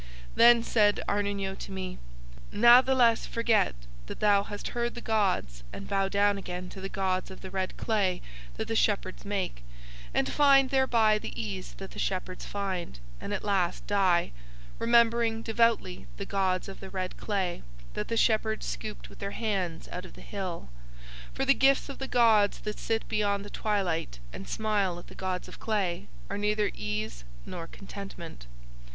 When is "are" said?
26.27-26.39